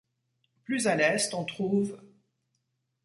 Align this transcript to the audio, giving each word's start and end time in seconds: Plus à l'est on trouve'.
Plus 0.63 0.87
à 0.87 0.95
l'est 0.95 1.31
on 1.35 1.45
trouve'. 1.45 2.01